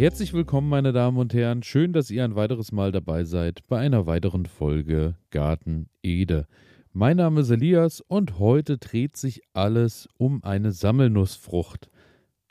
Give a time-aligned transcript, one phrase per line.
[0.00, 1.62] Herzlich willkommen, meine Damen und Herren.
[1.62, 6.46] Schön, dass ihr ein weiteres Mal dabei seid bei einer weiteren Folge Garten Ede.
[6.94, 11.90] Mein Name ist Elias und heute dreht sich alles um eine Sammelnussfrucht.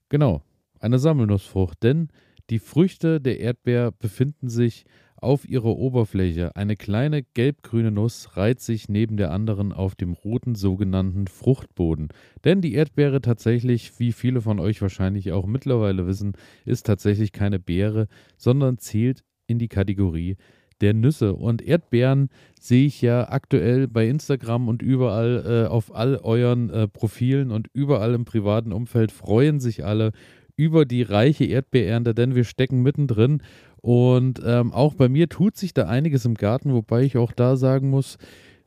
[0.10, 0.44] Genau,
[0.80, 2.10] eine Sammelnussfrucht, denn
[2.52, 4.86] die Früchte der Erdbeer befinden sich
[5.22, 6.56] auf ihrer Oberfläche.
[6.56, 12.10] Eine kleine gelbgrüne Nuss reiht sich neben der anderen auf dem roten sogenannten Fruchtboden.
[12.44, 16.34] Denn die Erdbeere tatsächlich, wie viele von euch wahrscheinlich auch mittlerweile wissen,
[16.66, 20.38] ist tatsächlich keine Beere, sondern zählt in die Kategorie
[20.82, 21.36] der Nüsse.
[21.36, 26.88] Und Erdbeeren sehe ich ja aktuell bei Instagram und überall äh, auf all euren äh,
[26.88, 30.12] Profilen und überall im privaten Umfeld freuen sich alle
[30.60, 33.42] über die reiche Erdbeerernte, denn wir stecken mittendrin
[33.78, 37.56] und ähm, auch bei mir tut sich da einiges im Garten, wobei ich auch da
[37.56, 38.18] sagen muss,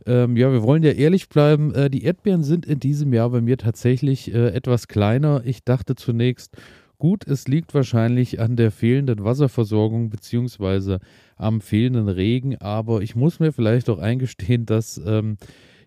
[0.07, 1.75] ähm, ja, wir wollen ja ehrlich bleiben.
[1.75, 5.43] Äh, die Erdbeeren sind in diesem Jahr bei mir tatsächlich äh, etwas kleiner.
[5.45, 6.57] Ich dachte zunächst,
[6.99, 10.99] gut, es liegt wahrscheinlich an der fehlenden Wasserversorgung beziehungsweise
[11.37, 15.37] am fehlenden Regen, aber ich muss mir vielleicht auch eingestehen, dass ähm,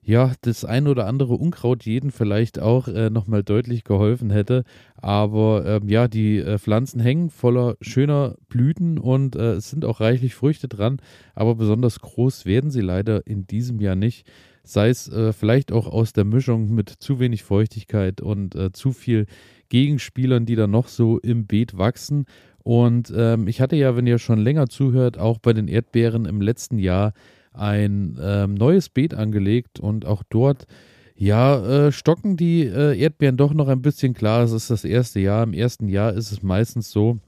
[0.07, 4.63] ja, das ein oder andere Unkraut jeden vielleicht auch äh, nochmal deutlich geholfen hätte.
[4.95, 10.01] Aber ähm, ja, die äh, Pflanzen hängen voller schöner Blüten und äh, es sind auch
[10.01, 11.01] reichlich Früchte dran.
[11.33, 14.27] Aber besonders groß werden sie leider in diesem Jahr nicht.
[14.63, 18.91] Sei es äh, vielleicht auch aus der Mischung mit zu wenig Feuchtigkeit und äh, zu
[18.91, 19.25] viel
[19.69, 22.25] Gegenspielern, die da noch so im Beet wachsen.
[22.59, 26.41] Und ähm, ich hatte ja, wenn ihr schon länger zuhört, auch bei den Erdbeeren im
[26.41, 27.13] letzten Jahr
[27.57, 30.67] ein ähm, neues Beet angelegt und auch dort,
[31.15, 34.43] ja, äh, stocken die äh, Erdbeeren doch noch ein bisschen klar.
[34.43, 35.43] Es ist das erste Jahr.
[35.43, 37.19] Im ersten Jahr ist es meistens so,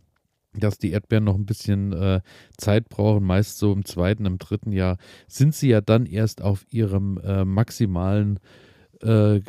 [0.53, 2.21] dass die Erdbeeren noch ein bisschen äh,
[2.57, 3.23] Zeit brauchen.
[3.23, 7.45] Meist so im zweiten, im dritten Jahr sind sie ja dann erst auf ihrem äh,
[7.45, 8.39] maximalen,
[9.01, 9.39] äh,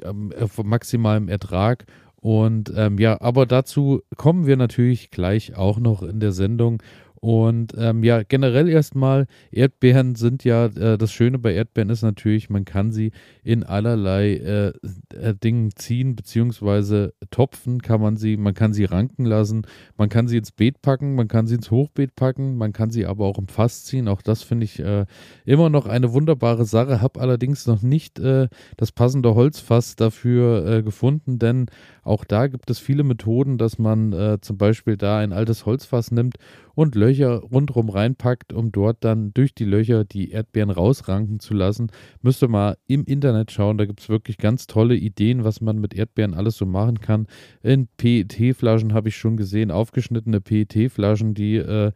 [0.63, 1.87] maximalen Ertrag.
[2.21, 6.83] Und ähm, ja, aber dazu kommen wir natürlich gleich auch noch in der Sendung.
[7.21, 12.49] Und ähm, ja, generell erstmal, Erdbeeren sind ja, äh, das Schöne bei Erdbeeren ist natürlich,
[12.49, 13.13] man kann sie
[13.43, 14.73] in allerlei äh,
[15.15, 20.29] äh, Dingen ziehen, beziehungsweise topfen kann man sie, man kann sie ranken lassen, man kann
[20.29, 23.39] sie ins Beet packen, man kann sie ins Hochbeet packen, man kann sie aber auch
[23.39, 24.09] im Fass ziehen.
[24.09, 25.07] Auch das finde ich äh,
[25.45, 30.83] immer noch eine wunderbare Sache, habe allerdings noch nicht äh, das passende Holzfass dafür äh,
[30.83, 31.67] gefunden, denn
[32.09, 36.37] auch da gibt es viele Methoden, dass man zum Beispiel da ein altes Holzfass nimmt
[36.75, 41.91] und Löcher rundherum reinpackt, um dort dann durch die Löcher die Erdbeeren rausranken zu lassen.
[42.23, 45.79] Müsst ihr mal im Internet schauen, da gibt es wirklich ganz tolle Ideen, was man
[45.79, 47.27] mit Erdbeeren alles so machen kann.
[47.63, 51.93] In PET-Flaschen habe ich schon gesehen, aufgeschnittene PET-Flaschen, die äh,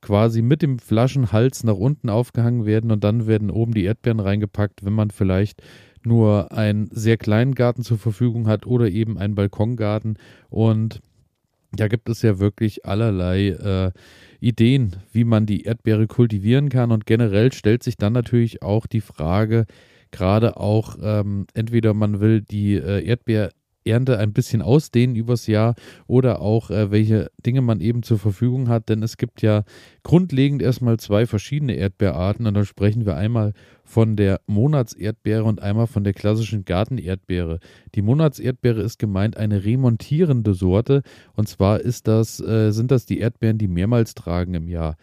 [0.00, 4.84] quasi mit dem Flaschenhals nach unten aufgehangen werden und dann werden oben die Erdbeeren reingepackt,
[4.84, 5.62] wenn man vielleicht
[6.02, 10.18] nur einen sehr kleinen Garten zur Verfügung hat oder eben einen Balkongarten
[10.48, 11.00] und
[11.72, 13.92] da gibt es ja wirklich allerlei äh,
[14.40, 16.90] Ideen, wie man die Erdbeere kultivieren kann.
[16.90, 19.66] Und generell stellt sich dann natürlich auch die Frage,
[20.10, 23.50] gerade auch, ähm, entweder man will die äh, Erdbeer
[23.84, 25.74] Ernte ein bisschen ausdehnen übers Jahr
[26.06, 29.64] oder auch äh, welche Dinge man eben zur Verfügung hat, denn es gibt ja
[30.02, 33.52] grundlegend erstmal zwei verschiedene Erdbeerarten und da sprechen wir einmal
[33.84, 37.58] von der Monatserdbeere und einmal von der klassischen Gartenerdbeere.
[37.94, 41.02] Die Monatserdbeere ist gemeint eine remontierende Sorte
[41.34, 44.96] und zwar ist das, äh, sind das die Erdbeeren, die mehrmals tragen im Jahr.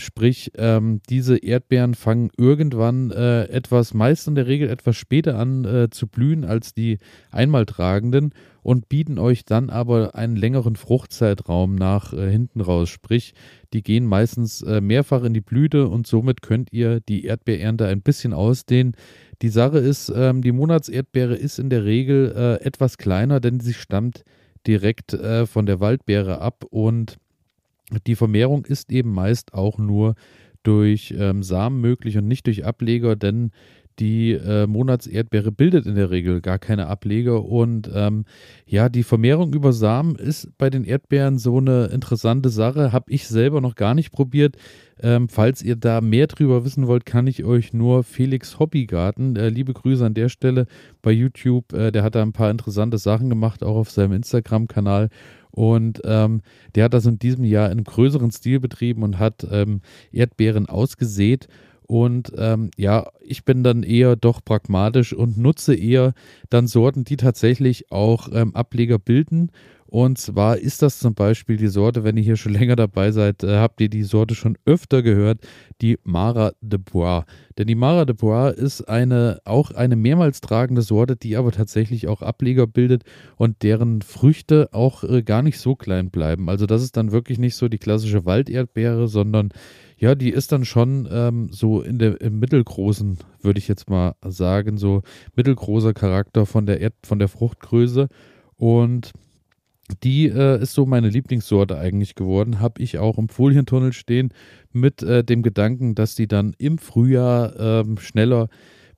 [0.00, 5.64] Sprich, ähm, diese Erdbeeren fangen irgendwann äh, etwas, meist in der Regel etwas später an
[5.64, 6.98] äh, zu blühen als die
[7.30, 8.32] einmaltragenden
[8.62, 12.88] und bieten euch dann aber einen längeren Fruchtzeitraum nach äh, hinten raus.
[12.88, 13.34] Sprich,
[13.72, 18.02] die gehen meistens äh, mehrfach in die Blüte und somit könnt ihr die Erdbeerernte ein
[18.02, 18.94] bisschen ausdehnen.
[19.42, 23.74] Die Sache ist, ähm, die Monatserdbeere ist in der Regel äh, etwas kleiner, denn sie
[23.74, 24.24] stammt
[24.66, 27.18] direkt äh, von der Waldbeere ab und
[28.06, 30.14] die Vermehrung ist eben meist auch nur
[30.62, 33.50] durch ähm, Samen möglich und nicht durch Ableger, denn
[33.98, 37.44] die äh, Monatserdbeere bildet in der Regel gar keine Ableger.
[37.44, 38.24] Und ähm,
[38.66, 42.92] ja, die Vermehrung über Samen ist bei den Erdbeeren so eine interessante Sache.
[42.92, 44.56] Habe ich selber noch gar nicht probiert.
[45.00, 49.48] Ähm, falls ihr da mehr drüber wissen wollt, kann ich euch nur Felix Hobbygarten, äh,
[49.48, 50.66] liebe Grüße an der Stelle
[51.02, 55.08] bei YouTube, äh, der hat da ein paar interessante Sachen gemacht, auch auf seinem Instagram-Kanal.
[55.50, 56.42] Und ähm,
[56.74, 59.80] der hat das in diesem Jahr in einem größeren Stil betrieben und hat ähm,
[60.12, 61.48] Erdbeeren ausgesät.
[61.86, 66.12] Und ähm, ja, ich bin dann eher doch pragmatisch und nutze eher
[66.50, 69.50] dann Sorten, die tatsächlich auch ähm, Ableger bilden.
[69.90, 73.42] Und zwar ist das zum Beispiel die Sorte, wenn ihr hier schon länger dabei seid,
[73.42, 75.40] äh, habt ihr die Sorte schon öfter gehört,
[75.80, 77.24] die Mara de Bois.
[77.56, 82.06] Denn die Mara de Bois ist eine, auch eine mehrmals tragende Sorte, die aber tatsächlich
[82.06, 83.04] auch Ableger bildet
[83.36, 86.50] und deren Früchte auch äh, gar nicht so klein bleiben.
[86.50, 89.48] Also das ist dann wirklich nicht so die klassische Walderdbeere, sondern
[89.96, 94.14] ja, die ist dann schon ähm, so in der im mittelgroßen, würde ich jetzt mal
[94.22, 95.02] sagen, so
[95.34, 98.08] mittelgroßer Charakter von der Erd von der Fruchtgröße
[98.56, 99.12] und
[100.02, 102.60] die äh, ist so meine Lieblingssorte eigentlich geworden.
[102.60, 104.32] Habe ich auch im Folientunnel stehen
[104.72, 108.48] mit äh, dem Gedanken, dass die dann im Frühjahr ähm, schneller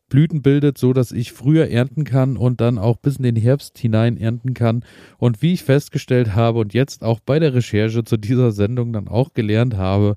[0.08, 3.78] Blüten bildet, so dass ich früher ernten kann und dann auch bis in den Herbst
[3.78, 4.84] hinein ernten kann.
[5.18, 9.08] Und wie ich festgestellt habe und jetzt auch bei der Recherche zu dieser Sendung dann
[9.08, 10.16] auch gelernt habe,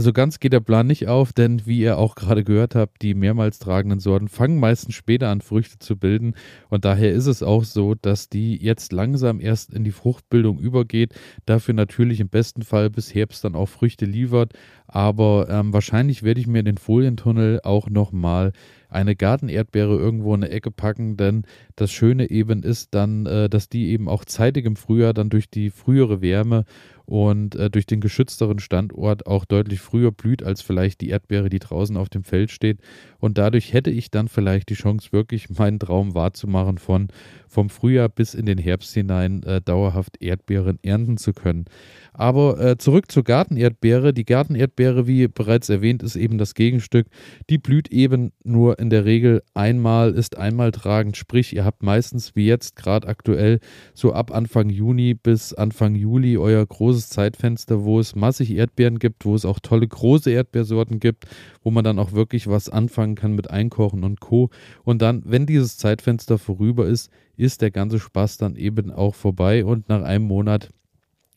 [0.00, 3.14] so ganz geht der Plan nicht auf, denn wie ihr auch gerade gehört habt, die
[3.14, 6.34] mehrmals tragenden Sorten fangen meistens später an, Früchte zu bilden.
[6.68, 11.14] Und daher ist es auch so, dass die jetzt langsam erst in die Fruchtbildung übergeht.
[11.46, 14.52] Dafür natürlich im besten Fall bis Herbst dann auch Früchte liefert.
[14.86, 18.52] Aber ähm, wahrscheinlich werde ich mir in den Folientunnel auch nochmal
[18.90, 21.44] eine Gartenerdbeere irgendwo in eine Ecke packen, denn
[21.76, 25.48] das Schöne eben ist dann, äh, dass die eben auch zeitig im Frühjahr dann durch
[25.48, 26.64] die frühere Wärme
[27.10, 31.58] und äh, durch den geschützteren Standort auch deutlich früher blüht als vielleicht die Erdbeere, die
[31.58, 32.78] draußen auf dem Feld steht.
[33.18, 37.08] Und dadurch hätte ich dann vielleicht die Chance, wirklich meinen Traum wahrzumachen, von
[37.50, 41.64] vom Frühjahr bis in den Herbst hinein äh, dauerhaft Erdbeeren ernten zu können.
[42.12, 44.12] Aber äh, zurück zur Gartenerdbeere.
[44.12, 47.08] Die Gartenerdbeere, wie bereits erwähnt, ist eben das Gegenstück.
[47.48, 51.16] Die blüht eben nur in der Regel einmal, ist einmal tragend.
[51.16, 53.58] Sprich, ihr habt meistens wie jetzt gerade aktuell
[53.94, 59.24] so ab Anfang Juni bis Anfang Juli euer großes Zeitfenster, wo es massig Erdbeeren gibt,
[59.24, 61.26] wo es auch tolle große Erdbeersorten gibt,
[61.62, 64.50] wo man dann auch wirklich was anfangen kann mit Einkochen und Co.
[64.84, 69.64] Und dann, wenn dieses Zeitfenster vorüber ist, ist der ganze Spaß dann eben auch vorbei
[69.64, 70.70] und nach einem Monat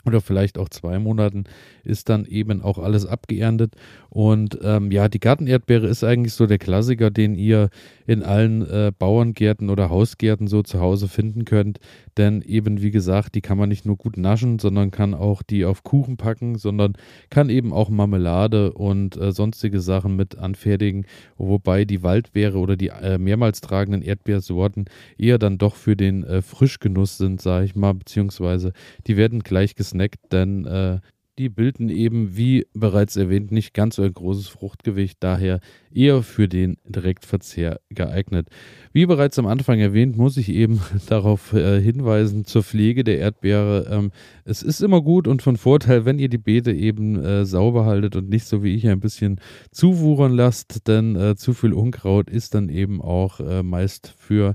[0.06, 1.46] oder vielleicht auch zwei Monaten
[1.84, 3.76] ist dann eben auch alles abgeerntet.
[4.10, 7.70] Und ähm, ja, die Gartenerdbeere ist eigentlich so der Klassiker, den ihr
[8.06, 11.80] in allen äh, Bauerngärten oder Hausgärten so zu Hause finden könnt.
[12.18, 15.66] Denn eben, wie gesagt, die kann man nicht nur gut naschen, sondern kann auch die
[15.66, 16.94] auf Kuchen packen, sondern
[17.30, 21.06] kann eben auch Marmelade und äh, sonstige Sachen mit anfertigen.
[21.38, 24.86] Wobei die Waldbeere oder die äh, mehrmals tragenden Erdbeersorten
[25.18, 28.74] eher dann doch für den äh, Frischgenuss sind, sage ich mal, beziehungsweise
[29.08, 31.00] die werden gleich gesnackt, denn äh,
[31.40, 35.62] die bilden eben, wie bereits erwähnt, nicht ganz so ein großes Fruchtgewicht, daher
[35.92, 38.50] eher für den Direktverzehr geeignet.
[38.92, 43.88] Wie bereits am Anfang erwähnt, muss ich eben darauf äh, hinweisen zur Pflege der Erdbeere.
[43.90, 44.12] Ähm,
[44.46, 48.16] es ist immer gut und von Vorteil, wenn ihr die Beete eben äh, sauber haltet
[48.16, 49.42] und nicht so wie ich ein bisschen
[49.72, 54.54] zuwuchern lasst, denn äh, zu viel Unkraut ist dann eben auch äh, meist für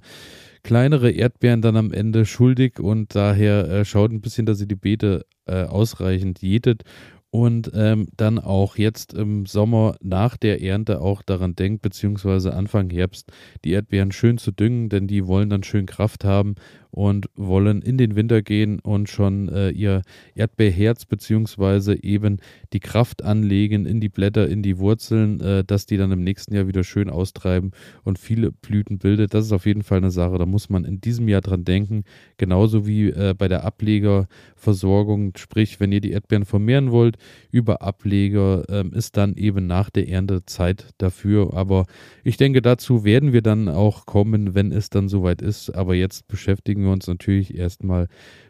[0.63, 4.75] kleinere Erdbeeren dann am Ende schuldig und daher äh, schaut ein bisschen, dass ihr die
[4.75, 6.85] Beete äh, ausreichend jätet
[7.31, 12.89] und ähm, dann auch jetzt im Sommer nach der Ernte auch daran denkt, beziehungsweise Anfang
[12.91, 13.31] Herbst,
[13.65, 16.55] die Erdbeeren schön zu düngen, denn die wollen dann schön Kraft haben
[16.91, 20.03] und wollen in den Winter gehen und schon äh, ihr
[20.35, 22.39] Erdbeerherz beziehungsweise eben
[22.73, 26.55] die Kraft anlegen in die Blätter, in die Wurzeln, äh, dass die dann im nächsten
[26.55, 27.73] Jahr wieder schön austreiben
[28.05, 29.35] und viele Blüten bildet.
[29.35, 32.05] Das ist auf jeden Fall eine Sache, da muss man in diesem Jahr dran denken,
[32.37, 37.17] genauso wie äh, bei der Ablegerversorgung, sprich, wenn ihr die Erdbeeren vermehren wollt,
[37.51, 41.55] über Ableger ähm, ist dann eben nach der Ernte Zeit dafür.
[41.55, 41.87] Aber
[42.25, 45.71] ich denke, dazu werden wir dann auch kommen, wenn es dann soweit ist.
[45.71, 48.09] Aber jetzt beschäftigen wir uns natürlich erstmal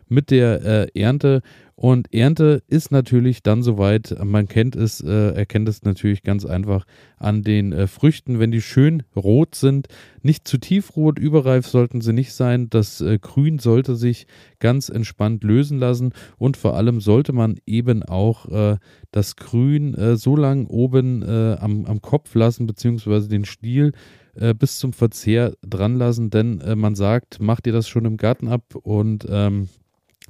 [0.08, 1.42] mit der äh, Ernte.
[1.74, 6.84] Und Ernte ist natürlich dann soweit, man kennt es, äh, erkennt es natürlich ganz einfach
[7.18, 9.86] an den äh, Früchten, wenn die schön rot sind.
[10.22, 12.68] Nicht zu tiefrot, überreif sollten sie nicht sein.
[12.68, 14.26] Das äh, Grün sollte sich
[14.58, 18.78] ganz entspannt lösen lassen und vor allem sollte man eben auch äh,
[19.12, 23.92] das Grün äh, so lang oben am, am Kopf lassen, beziehungsweise den Stiel
[24.58, 28.74] bis zum Verzehr dran lassen, denn man sagt, macht ihr das schon im Garten ab
[28.74, 29.68] und ähm,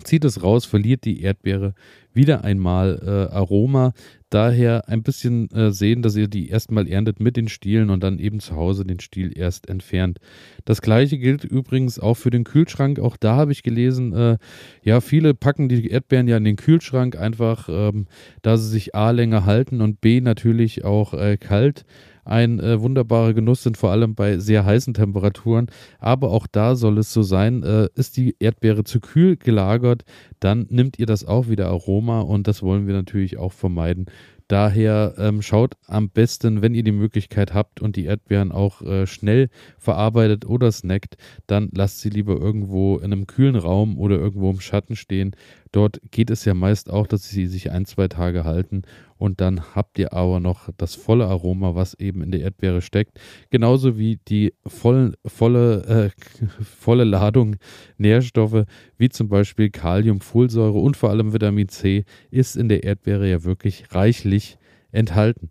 [0.04, 1.74] zieht es raus, verliert die Erdbeere
[2.12, 3.92] wieder einmal äh, Aroma.
[4.30, 8.18] Daher ein bisschen äh, sehen, dass ihr die erstmal erntet mit den Stielen und dann
[8.18, 10.18] eben zu Hause den Stiel erst entfernt.
[10.64, 12.98] Das gleiche gilt übrigens auch für den Kühlschrank.
[12.98, 14.38] Auch da habe ich gelesen, äh,
[14.82, 18.06] ja, viele packen die Erdbeeren ja in den Kühlschrank, einfach ähm,
[18.42, 21.84] da sie sich A länger halten und B natürlich auch äh, kalt
[22.28, 25.66] ein äh, wunderbarer Genuss sind, vor allem bei sehr heißen Temperaturen.
[25.98, 30.04] Aber auch da soll es so sein, äh, ist die Erdbeere zu kühl gelagert,
[30.40, 34.06] dann nimmt ihr das auch wieder Aroma und das wollen wir natürlich auch vermeiden
[34.48, 39.06] Daher ähm, schaut am besten, wenn ihr die Möglichkeit habt und die Erdbeeren auch äh,
[39.06, 44.50] schnell verarbeitet oder snackt, dann lasst sie lieber irgendwo in einem kühlen Raum oder irgendwo
[44.50, 45.36] im Schatten stehen.
[45.72, 48.82] Dort geht es ja meist auch, dass sie sich ein, zwei Tage halten
[49.16, 53.18] und dann habt ihr aber noch das volle Aroma, was eben in der Erdbeere steckt.
[53.50, 57.56] Genauso wie die voll, volle, äh, volle Ladung
[57.98, 58.64] Nährstoffe,
[58.96, 63.44] wie zum Beispiel Kalium, Folsäure und vor allem Vitamin C, ist in der Erdbeere ja
[63.44, 64.58] wirklich reichlich
[64.92, 65.48] enthalten.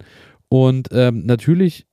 [0.50, 1.86] Und ähm, natürlich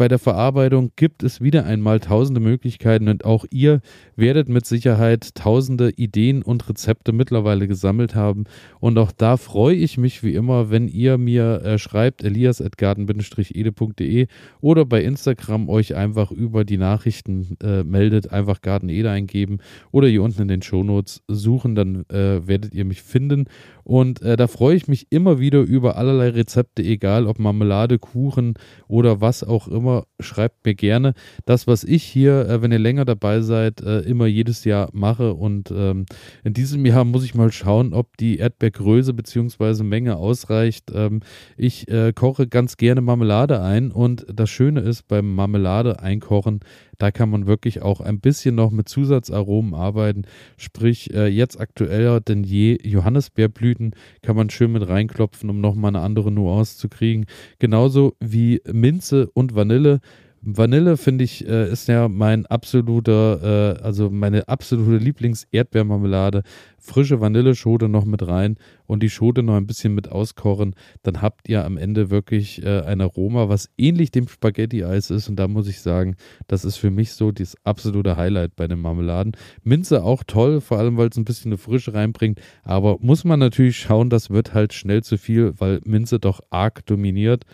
[0.00, 3.82] bei der Verarbeitung gibt es wieder einmal tausende Möglichkeiten und auch ihr
[4.16, 8.44] werdet mit Sicherheit tausende Ideen und Rezepte mittlerweile gesammelt haben.
[8.78, 14.26] Und auch da freue ich mich wie immer, wenn ihr mir äh, schreibt, elias.garten-ede.de
[14.62, 19.58] oder bei Instagram euch einfach über die Nachrichten äh, meldet, einfach Gartenede eingeben
[19.90, 23.44] oder hier unten in den Shownotes suchen, dann äh, werdet ihr mich finden.
[23.84, 28.54] Und äh, da freue ich mich immer wieder über allerlei Rezepte, egal ob Marmelade, Kuchen
[28.88, 29.89] oder was auch immer.
[30.20, 31.14] Schreibt mir gerne
[31.46, 35.34] das, was ich hier, äh, wenn ihr länger dabei seid, äh, immer jedes Jahr mache.
[35.34, 36.06] Und ähm,
[36.44, 39.82] in diesem Jahr muss ich mal schauen, ob die Erdbeergröße bzw.
[39.82, 40.90] Menge ausreicht.
[40.94, 41.20] Ähm,
[41.56, 46.60] ich äh, koche ganz gerne Marmelade ein und das Schöne ist beim Marmelade einkochen,
[47.00, 50.22] da kann man wirklich auch ein bisschen noch mit Zusatzaromen arbeiten.
[50.58, 56.04] Sprich, äh, jetzt aktueller denn je Johannisbeerblüten kann man schön mit reinklopfen, um nochmal eine
[56.04, 57.24] andere Nuance zu kriegen.
[57.58, 60.00] Genauso wie Minze und Vanille.
[60.42, 66.42] Vanille finde ich äh, ist ja mein absoluter, äh, also meine absolute Lieblings-Erdbeermarmelade.
[66.78, 68.56] Frische Vanilleschote noch mit rein
[68.86, 70.74] und die Schote noch ein bisschen mit auskochen.
[71.02, 75.28] Dann habt ihr am Ende wirklich äh, ein Aroma, was ähnlich dem Spaghetti-Eis ist.
[75.28, 76.16] Und da muss ich sagen,
[76.46, 79.32] das ist für mich so das absolute Highlight bei den Marmeladen.
[79.62, 82.40] Minze auch toll, vor allem weil es ein bisschen eine Frische reinbringt.
[82.62, 86.86] Aber muss man natürlich schauen, das wird halt schnell zu viel, weil Minze doch arg
[86.86, 87.44] dominiert.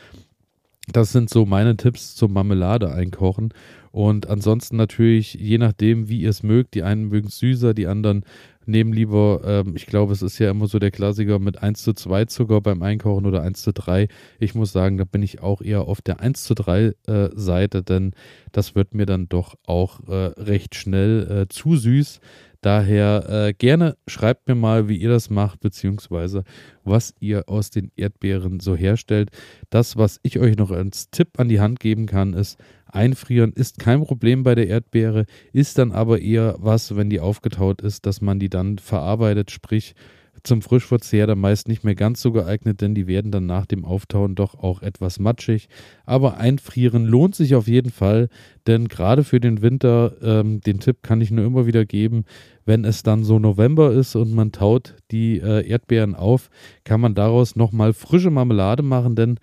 [0.93, 3.53] Das sind so meine Tipps zum Marmelade einkochen.
[3.91, 7.87] Und ansonsten natürlich, je nachdem, wie ihr es mögt, die einen mögen es süßer, die
[7.87, 8.25] anderen
[8.67, 11.93] nehmen lieber, ähm, ich glaube, es ist ja immer so der Klassiker mit 1 zu
[11.93, 14.09] 2 Zucker beim Einkochen oder 1 zu 3.
[14.39, 17.83] Ich muss sagen, da bin ich auch eher auf der 1 zu 3 äh, Seite,
[17.83, 18.13] denn
[18.53, 22.21] das wird mir dann doch auch äh, recht schnell äh, zu süß.
[22.67, 26.43] Daher äh, gerne schreibt mir mal, wie ihr das macht, beziehungsweise
[26.83, 29.31] was ihr aus den Erdbeeren so herstellt.
[29.71, 33.79] Das, was ich euch noch als Tipp an die Hand geben kann, ist, einfrieren ist
[33.79, 38.21] kein Problem bei der Erdbeere, ist dann aber eher was, wenn die aufgetaut ist, dass
[38.21, 39.95] man die dann verarbeitet, sprich
[40.43, 43.85] zum Frischverzehr dann meist nicht mehr ganz so geeignet, denn die werden dann nach dem
[43.85, 45.69] Auftauen doch auch etwas matschig.
[46.05, 48.29] Aber einfrieren lohnt sich auf jeden Fall,
[48.67, 52.25] denn gerade für den Winter, ähm, den Tipp kann ich nur immer wieder geben,
[52.65, 56.51] wenn es dann so November ist und man taut die äh, Erdbeeren auf,
[56.85, 59.39] kann man daraus nochmal frische Marmelade machen, denn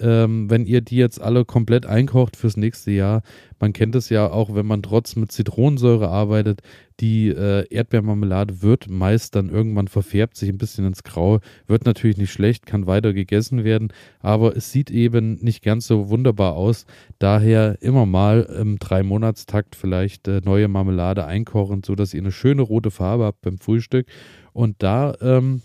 [0.00, 3.22] ähm, wenn ihr die jetzt alle komplett einkocht fürs nächste Jahr.
[3.60, 6.62] Man kennt es ja auch, wenn man trotz mit Zitronensäure arbeitet,
[7.00, 11.40] die äh, Erdbeermarmelade wird meist dann irgendwann verfärbt sich ein bisschen ins Grau.
[11.66, 16.08] Wird natürlich nicht schlecht, kann weiter gegessen werden, aber es sieht eben nicht ganz so
[16.08, 16.86] wunderbar aus.
[17.18, 22.90] Daher immer mal im Drei-Monatstakt vielleicht äh, neue Marmelade einkochen, sodass ihr eine schöne rote
[22.90, 24.06] Farbe habt beim Frühstück.
[24.52, 25.62] Und da ähm,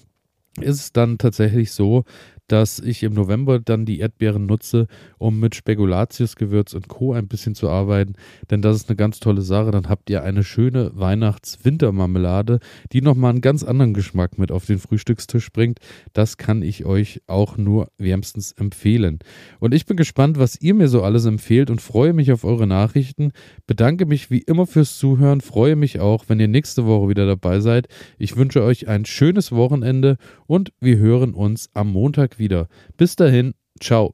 [0.62, 2.04] ist es dann tatsächlich so,
[2.48, 7.14] dass ich im November dann die Erdbeeren nutze, um mit Spekulatiusgewürz und Co.
[7.14, 8.14] ein bisschen zu arbeiten.
[8.52, 9.72] Denn das ist eine ganz tolle Sache.
[9.72, 12.60] Dann habt ihr eine schöne Weihnachts-Wintermarmelade,
[12.92, 15.80] die nochmal einen ganz anderen Geschmack mit auf den Frühstückstisch bringt.
[16.12, 19.20] Das kann ich euch auch nur wärmstens empfehlen.
[19.60, 22.68] Und ich bin gespannt, was ihr mir so alles empfehlt und freue mich auf eure
[22.68, 23.32] Nachrichten.
[23.68, 25.42] Bedanke mich wie immer fürs Zuhören.
[25.42, 27.88] Freue mich auch, wenn ihr nächste Woche wieder dabei seid.
[28.18, 32.68] Ich wünsche euch ein schönes Wochenende und wir hören uns am Montag wieder.
[32.98, 34.14] Bis dahin, ciao.